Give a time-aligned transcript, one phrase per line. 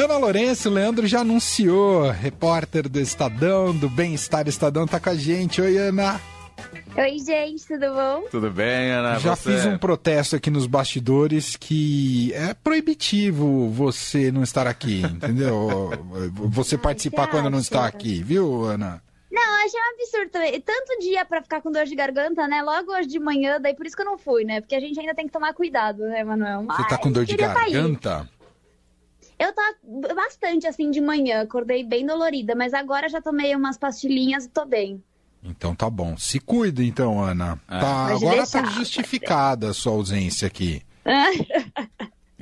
[0.00, 5.14] Ana Lourenço, o Leandro já anunciou, repórter do Estadão, do Bem-Estar Estadão, tá com a
[5.14, 5.60] gente.
[5.60, 6.18] Oi, Ana.
[6.96, 8.24] Oi, gente, tudo bom?
[8.30, 9.18] Tudo bem, Ana?
[9.18, 9.52] Já você...
[9.52, 15.90] fiz um protesto aqui nos bastidores que é proibitivo você não estar aqui, entendeu?
[16.48, 19.02] você participar quando não está aqui, viu, Ana?
[19.30, 20.60] Não, eu achei um absurdo também.
[20.62, 22.62] Tanto dia pra ficar com dor de garganta, né?
[22.62, 24.62] Logo hoje de manhã, daí por isso que eu não fui, né?
[24.62, 26.62] Porque a gente ainda tem que tomar cuidado, né, Manuel?
[26.62, 28.26] Você tá Mas com dor de tá garganta?
[29.40, 34.44] Eu tava bastante assim de manhã, acordei bem dolorida, mas agora já tomei umas pastilhinhas
[34.44, 35.02] e tô bem.
[35.42, 36.16] Então tá bom.
[36.18, 37.58] Se cuida então, Ana.
[37.66, 37.80] É.
[37.80, 38.62] Tá, Pode agora deixar.
[38.62, 40.82] tá justificada a sua ausência aqui.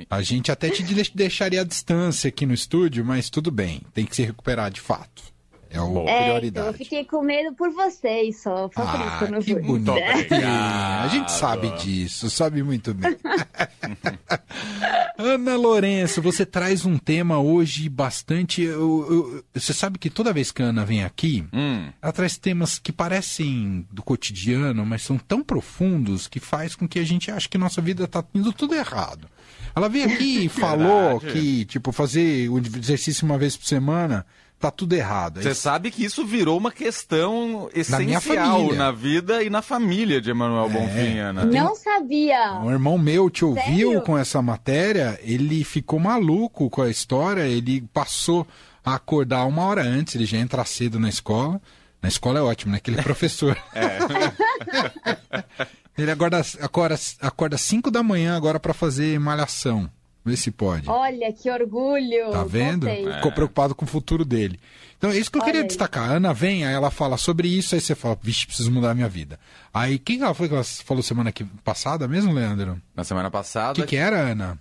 [0.09, 3.81] A gente até te de- deixaria a distância aqui no estúdio, mas tudo bem.
[3.93, 5.21] Tem que se recuperar de fato.
[5.71, 5.83] É o.
[5.85, 6.77] É, então, eu prioridade.
[6.77, 8.69] fiquei com medo por vocês só.
[8.73, 9.91] Foi por isso que eu Ah, não que bonito.
[10.43, 13.15] A gente sabe disso, sabe muito bem.
[15.17, 18.61] Ana Lourenço, você traz um tema hoje bastante.
[18.61, 22.37] eu- eu- você sabe que toda vez que a Ana vem aqui, Hum, ela traz
[22.37, 27.29] temas que parecem do cotidiano, mas são tão profundos que faz com que a gente
[27.31, 29.27] ache que nossa vida está indo tudo errado.
[29.75, 31.33] Ela veio aqui e falou Verdade.
[31.39, 34.25] que, tipo, fazer o exercício uma vez por semana
[34.59, 35.37] tá tudo errado.
[35.37, 38.77] Aí você sabe que isso virou uma questão Na minha essencial família.
[38.77, 40.69] na vida e na família de Emanuel É.
[40.69, 41.45] Bonfim, Ana.
[41.45, 42.59] Não sabia.
[42.61, 44.01] Um irmão meu te ouviu Sério?
[44.01, 48.45] com essa matéria, ele ficou maluco com a história, ele passou
[48.83, 51.61] a acordar uma hora antes, ele já entra cedo na escola.
[52.01, 52.77] Na escola é ótimo, né?
[52.77, 53.57] Aquele professor.
[55.97, 59.89] ele acorda, acorda, acorda 5 da manhã agora para fazer malhação.
[60.29, 60.89] Vê se pode.
[60.89, 62.31] Olha, que orgulho.
[62.31, 62.85] Tá vendo?
[62.87, 63.13] Gostei.
[63.13, 64.59] Ficou preocupado com o futuro dele.
[64.97, 65.67] Então é isso que eu Olha queria aí.
[65.67, 66.09] destacar.
[66.09, 68.95] A Ana vem, aí ela fala sobre isso, aí você fala, vixe, preciso mudar a
[68.95, 69.39] minha vida.
[69.73, 72.81] Aí, quem que ela foi que ela falou semana que, passada mesmo, Leandro?
[72.95, 73.73] Na semana O passada.
[73.75, 74.59] que, que era, Ana?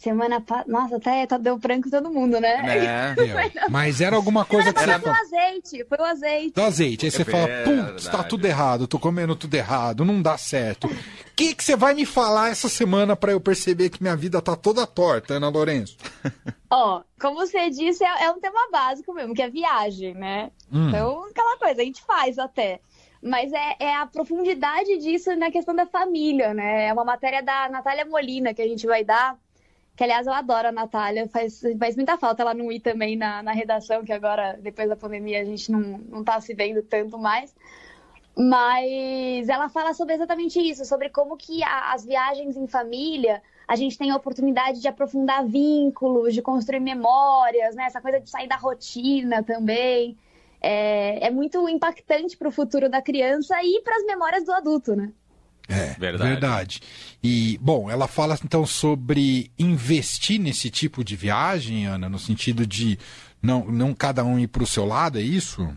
[0.00, 0.64] Semana passada.
[0.72, 2.62] Nossa, até tá deu branco em todo mundo, né?
[3.14, 5.18] Meu, Mas era alguma coisa que Foi você o fala.
[5.20, 6.54] azeite, foi o azeite.
[6.54, 7.04] Do azeite.
[7.04, 10.86] Aí você É fala, putz, tá tudo errado, tô comendo tudo errado, não dá certo.
[10.86, 10.90] O
[11.36, 14.56] que, que você vai me falar essa semana pra eu perceber que minha vida tá
[14.56, 15.98] toda torta, Ana Lourenço?
[16.72, 20.50] Ó, como você disse, é, é um tema básico mesmo, que é viagem, né?
[20.72, 20.88] Hum.
[20.88, 22.80] Então, aquela coisa, a gente faz até.
[23.22, 26.86] Mas é, é a profundidade disso na questão da família, né?
[26.86, 29.36] É uma matéria da Natália Molina que a gente vai dar.
[30.00, 33.42] Que, aliás, eu adoro a Natália, faz, faz muita falta ela não ir também na,
[33.42, 37.18] na redação, que agora, depois da pandemia, a gente não, não tá se vendo tanto
[37.18, 37.54] mais.
[38.36, 43.76] Mas ela fala sobre exatamente isso, sobre como que a- as viagens em família, a
[43.76, 47.84] gente tem a oportunidade de aprofundar vínculos, de construir memórias, né?
[47.84, 50.16] Essa coisa de sair da rotina também.
[50.62, 54.96] É, é muito impactante para o futuro da criança e para as memórias do adulto,
[54.96, 55.12] né?
[55.70, 56.30] É, Verdade.
[56.30, 56.80] verdade.
[57.22, 62.98] E, bom, ela fala então sobre investir nesse tipo de viagem, Ana, no sentido de
[63.40, 65.68] não, não cada um ir pro seu lado, é isso?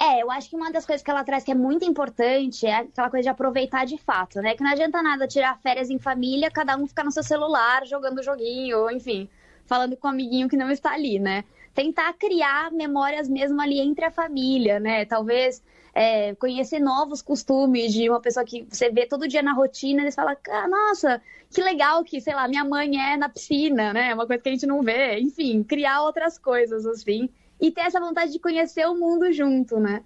[0.00, 2.76] É, eu acho que uma das coisas que ela traz que é muito importante é
[2.76, 4.54] aquela coisa de aproveitar de fato, né?
[4.54, 8.22] Que não adianta nada tirar férias em família, cada um ficar no seu celular jogando
[8.22, 9.28] joguinho, ou enfim,
[9.66, 11.44] falando com um amiguinho que não está ali, né?
[11.74, 15.04] Tentar criar memórias mesmo ali entre a família, né?
[15.04, 15.62] Talvez
[15.98, 20.12] é, conhecer novos costumes de uma pessoa que você vê todo dia na rotina e
[20.12, 21.20] você fala, ah, nossa,
[21.50, 24.14] que legal que, sei lá, minha mãe é na piscina, né?
[24.14, 25.18] Uma coisa que a gente não vê.
[25.18, 27.28] Enfim, criar outras coisas, assim.
[27.60, 30.04] E ter essa vontade de conhecer o mundo junto, né?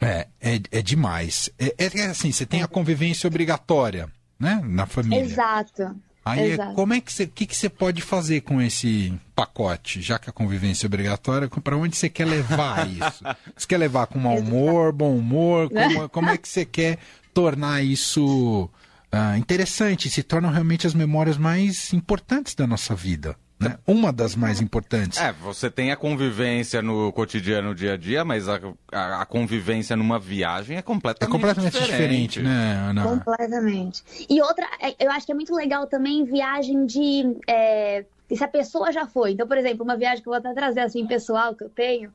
[0.00, 1.50] É, é, é demais.
[1.58, 4.10] É, é assim, você tem a convivência obrigatória,
[4.40, 5.20] né, na família.
[5.20, 5.94] Exato.
[6.26, 6.74] Aí, é, Exato.
[6.74, 10.28] como é que você, o que, que você pode fazer com esse pacote, já que
[10.28, 13.22] a convivência é obrigatória, para onde você quer levar isso?
[13.56, 15.70] Você quer levar com mau humor, bom humor?
[15.70, 16.98] Como, como é que você quer
[17.32, 18.68] tornar isso
[19.12, 20.10] ah, interessante?
[20.10, 23.78] Se tornam realmente as memórias mais importantes da nossa vida, né?
[23.86, 25.18] Uma das mais importantes.
[25.18, 28.60] É, você tem a convivência no cotidiano, no dia a dia, mas a,
[28.92, 33.02] a, a convivência numa viagem é É completamente, completamente diferente, né, Ana?
[33.02, 34.04] Completamente.
[34.28, 37.36] E outra, é, eu acho que é muito legal também viagem de.
[37.48, 39.32] é, se a pessoa já foi.
[39.32, 42.12] Então, por exemplo, uma viagem que eu vou até trazer assim, pessoal, que eu tenho,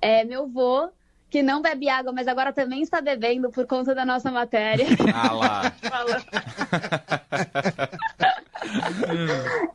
[0.00, 0.88] é meu vô,
[1.28, 4.86] que não bebe água, mas agora também está bebendo por conta da nossa matéria.
[5.14, 5.72] Ah lá.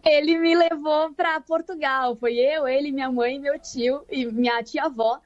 [0.05, 2.15] ele me levou para Portugal.
[2.15, 5.19] Foi eu, ele, minha mãe, meu tio e minha tia-avó.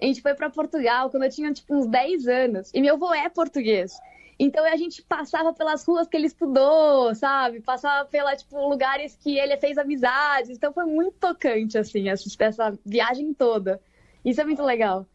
[0.00, 2.70] A gente foi para Portugal quando eu tinha tipo uns 10 anos.
[2.74, 3.92] E meu avô é português.
[4.38, 7.60] Então a gente passava pelas ruas que ele estudou, sabe?
[7.60, 10.50] Passava pela tipo lugares que ele fez amizades.
[10.50, 13.80] Então foi muito tocante assim essa, essa viagem toda.
[14.22, 15.06] Isso é muito legal.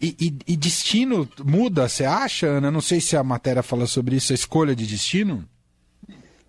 [0.00, 2.70] E, e- e destino muda, você acha, Ana?
[2.70, 5.44] Não sei se a matéria fala sobre isso, a escolha de destino.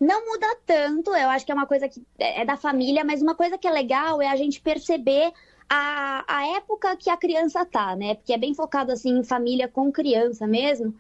[0.02, 3.36] Não muda tanto, eu acho que é uma coisa que é da família, mas uma
[3.36, 5.32] coisa que é legal é a gente perceber
[5.70, 8.16] a, a época que a criança tá, né?
[8.16, 10.92] Porque é bem focado assim em família com criança mesmo.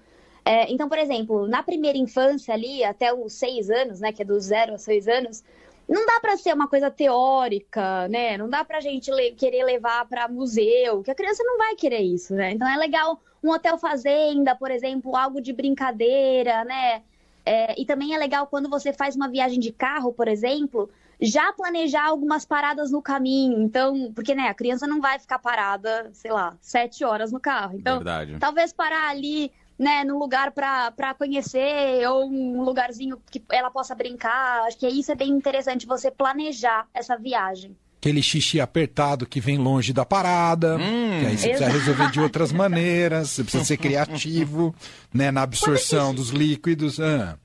[0.45, 4.11] É, então, por exemplo, na primeira infância ali, até os seis anos, né?
[4.11, 5.43] Que é do zero a seis anos,
[5.89, 8.37] não dá para ser uma coisa teórica, né?
[8.37, 12.01] Não dá pra gente le querer levar para museu, que a criança não vai querer
[12.01, 12.51] isso, né?
[12.51, 17.01] Então é legal um hotel fazenda, por exemplo, algo de brincadeira, né?
[17.45, 20.89] É, e também é legal quando você faz uma viagem de carro, por exemplo,
[21.19, 23.61] já planejar algumas paradas no caminho.
[23.61, 27.77] Então, porque né, a criança não vai ficar parada, sei lá, sete horas no carro.
[27.77, 28.37] Então, Verdade.
[28.39, 34.63] talvez parar ali, né, num lugar para conhecer ou um lugarzinho que ela possa brincar.
[34.63, 39.59] Acho que isso é bem interessante você planejar essa viagem aquele xixi apertado que vem
[39.59, 41.65] longe da parada, hum, que aí você exato.
[41.65, 44.73] precisa resolver de outras maneiras, você precisa ser criativo,
[45.13, 46.99] né, na absorção dos líquidos.
[46.99, 47.37] Ah.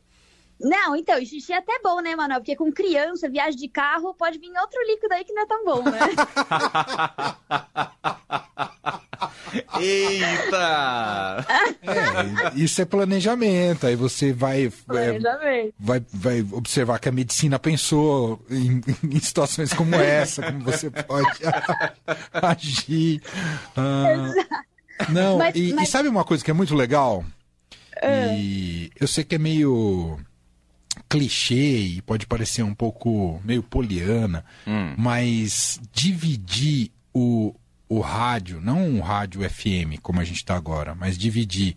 [0.61, 2.41] Não, então, xixi é até bom, né, Manuel?
[2.41, 5.65] Porque com criança, viagem de carro, pode vir outro líquido aí que não é tão
[5.65, 6.01] bom, né?
[9.79, 11.47] Eita!
[11.83, 13.87] É, isso é planejamento.
[13.87, 19.95] Aí você vai, é, vai, vai observar que a medicina pensou em, em situações como
[19.95, 21.41] essa, como você pode
[22.33, 23.23] agir.
[23.77, 24.33] Ah,
[25.11, 25.89] não, mas, e, mas...
[25.89, 27.25] e, sabe uma coisa que é muito legal?
[28.03, 30.19] E eu sei que é meio
[31.09, 34.95] clichê e pode parecer um pouco meio poliana, hum.
[34.97, 37.55] mas dividir o,
[37.89, 41.77] o rádio, não um rádio FM como a gente está agora, mas dividir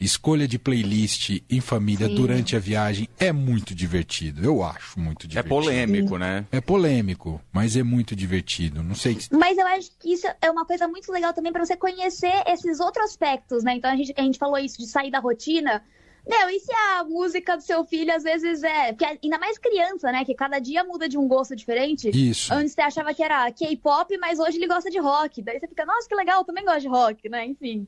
[0.00, 2.14] escolha de playlist em família Sim.
[2.14, 4.42] durante a viagem é muito divertido.
[4.42, 5.54] Eu acho muito é divertido.
[5.54, 6.46] É polêmico, né?
[6.50, 8.82] É polêmico, mas é muito divertido.
[8.82, 9.18] Não sei.
[9.30, 12.80] Mas eu acho que isso é uma coisa muito legal também para você conhecer esses
[12.80, 13.74] outros aspectos, né?
[13.74, 15.82] Então a gente, a gente falou isso de sair da rotina.
[16.28, 18.92] Meu, e se a música do seu filho às vezes é.
[18.92, 20.24] Porque ainda mais criança, né?
[20.24, 22.10] Que cada dia muda de um gosto diferente.
[22.10, 22.52] Isso.
[22.52, 25.42] Antes você achava que era K-pop, mas hoje ele gosta de rock.
[25.42, 27.46] Daí você fica, nossa, que legal, eu também gosto de rock, né?
[27.46, 27.86] Enfim.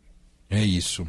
[0.50, 1.06] É isso.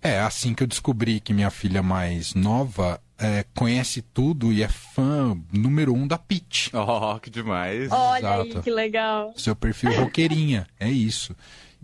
[0.00, 4.68] É assim que eu descobri que minha filha mais nova é, conhece tudo e é
[4.68, 6.70] fã número um da Peach.
[6.74, 7.90] Oh, que demais.
[7.90, 8.58] Olha Exato.
[8.58, 9.32] aí, que legal.
[9.36, 11.34] Seu perfil roqueirinha, é isso.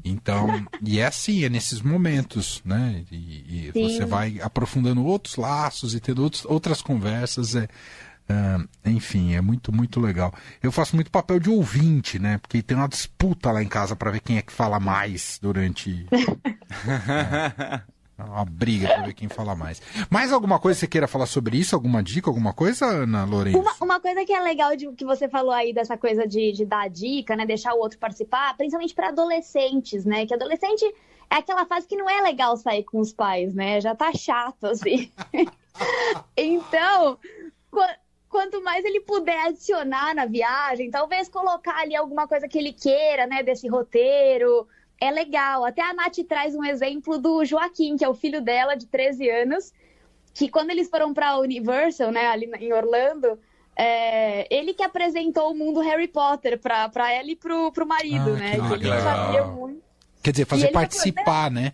[0.04, 3.04] Então, e é assim, é nesses momentos, né?
[3.10, 7.54] E, e você vai aprofundando outros laços e tendo outros, outras conversas.
[7.54, 10.32] É, uh, enfim, é muito, muito legal.
[10.62, 12.38] Eu faço muito papel de ouvinte, né?
[12.38, 16.06] Porque tem uma disputa lá em casa para ver quem é que fala mais durante.
[16.88, 17.82] é,
[18.24, 19.80] uma briga para ver quem fala mais.
[20.10, 21.74] Mais alguma coisa que você queira falar sobre isso?
[21.74, 23.58] Alguma dica, alguma coisa, Ana Lourenço?
[23.58, 26.64] Uma, uma coisa que é legal de que você falou aí dessa coisa de, de
[26.64, 27.46] dar dica, né?
[27.46, 30.26] Deixar o outro participar, principalmente para adolescentes, né?
[30.26, 30.84] Que adolescente
[31.30, 33.80] é aquela fase que não é legal sair com os pais, né?
[33.80, 35.12] Já tá chato, assim.
[36.36, 37.18] então,
[38.28, 43.26] quanto mais ele puder adicionar na viagem, talvez colocar ali alguma coisa que ele queira,
[43.26, 43.42] né?
[43.42, 44.66] Desse roteiro
[45.00, 45.64] é legal.
[45.64, 49.28] Até a Nath traz um exemplo do Joaquim, que é o filho dela, de 13
[49.30, 49.72] anos,
[50.34, 53.38] que quando eles foram para a Universal, né, ali em Orlando,
[53.74, 58.36] é, ele que apresentou o mundo Harry Potter para ela e pro, pro marido, ah,
[58.36, 58.50] né?
[58.52, 59.82] Que, que ele sabia muito.
[60.22, 61.72] Quer dizer, fazer participar, né?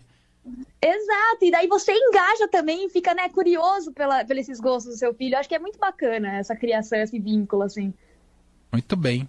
[0.81, 5.35] Exato, e daí você engaja também, fica né, curioso pela, pelos gostos do seu filho.
[5.35, 7.93] Eu acho que é muito bacana essa criação, esse vínculo, assim.
[8.71, 9.27] Muito bem.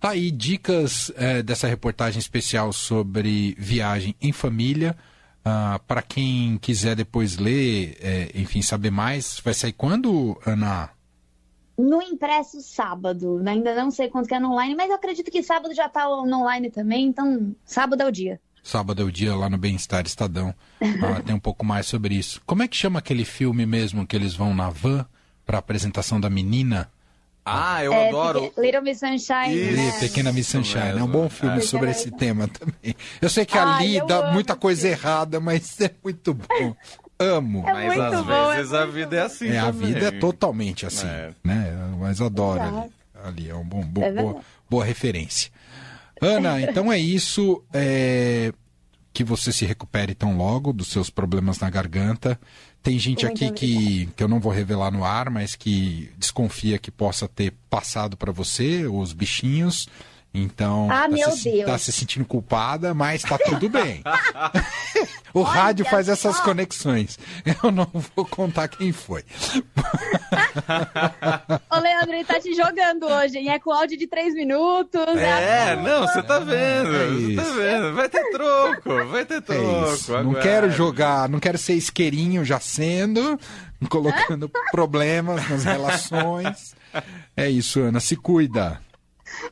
[0.00, 4.96] Tá aí dicas é, dessa reportagem especial sobre viagem em família.
[5.40, 10.90] Uh, para quem quiser depois ler, é, enfim, saber mais, vai sair quando, Ana?
[11.76, 13.42] No impresso sábado.
[13.46, 16.04] Ainda não sei quanto que é no online, mas eu acredito que sábado já está
[16.04, 18.40] no online também, então sábado é o dia.
[18.62, 20.54] Sábado é o dia lá no Bem-Estar Estadão.
[20.80, 22.42] Uh, tem um pouco mais sobre isso.
[22.44, 25.06] Como é que chama aquele filme mesmo que eles vão na van
[25.46, 26.90] para apresentação da menina?
[27.50, 28.52] Ah, eu é, adoro.
[28.58, 29.72] Little Miss Sunshine.
[29.72, 29.92] Né?
[30.00, 30.98] Pequena Miss Sunshine.
[30.98, 31.60] É um bom filme é.
[31.60, 32.94] sobre esse tema também.
[33.20, 36.76] Eu sei que ali dá muita coisa errada, mas é muito bom.
[37.18, 37.64] Amo.
[37.66, 39.48] É mas às bom, é vezes é a vida é assim.
[39.48, 41.06] É, a vida é totalmente assim.
[41.06, 41.30] É.
[41.42, 41.74] Né?
[41.98, 42.92] Mas adoro ali.
[43.24, 44.40] Ali é uma bom, bom, boa,
[44.70, 45.50] boa referência.
[46.20, 47.62] Ana, então é isso.
[47.72, 48.52] É...
[49.12, 52.38] Que você se recupere tão logo dos seus problemas na garganta.
[52.82, 56.90] Tem gente aqui que, que eu não vou revelar no ar, mas que desconfia que
[56.90, 59.88] possa ter passado para você, os bichinhos.
[60.42, 64.02] Então, ah, tá, se, tá se sentindo culpada, mas tá tudo bem.
[65.34, 66.42] O Olha rádio faz essas só.
[66.42, 67.18] conexões.
[67.62, 69.22] Eu não vou contar quem foi.
[71.70, 73.50] Ô, Leandro, ele tá te jogando hoje, hein?
[73.50, 75.00] É com áudio de três minutos.
[75.16, 76.96] É, a- não, você tá vendo.
[76.96, 77.94] É você tá vendo.
[77.94, 79.94] Vai ter troco, vai ter É troco.
[79.94, 80.22] isso.
[80.22, 83.38] Não quero jogar, não quero ser isqueirinho já sendo,
[83.88, 86.74] colocando problemas nas relações.
[87.36, 88.80] É isso, Ana, se cuida.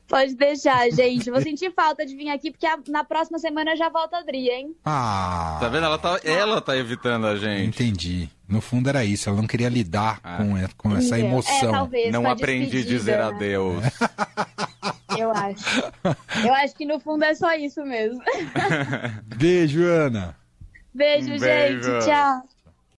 [0.08, 1.30] Pode deixar, gente.
[1.30, 4.48] Vou sentir falta de vir aqui, porque a- na próxima semana já volta a Adri,
[4.48, 4.74] hein?
[4.84, 5.84] Ah, Tá vendo?
[5.84, 7.68] Ela tá, ela tá evitando a gente.
[7.82, 8.28] entendi.
[8.48, 10.36] No fundo era isso, ela não queria lidar Ah.
[10.36, 10.54] com,
[10.90, 11.70] com essa É, emoção.
[11.72, 12.12] talvez.
[12.12, 13.24] Não aprendi a dizer né?
[13.24, 13.82] adeus.
[15.18, 15.64] Eu acho.
[16.46, 18.20] Eu acho que no fundo é só isso mesmo.
[19.36, 20.36] Beijo, Ana.
[20.94, 21.40] Beijo, Um gente.
[21.40, 21.98] beijo.
[22.00, 22.42] Tchau.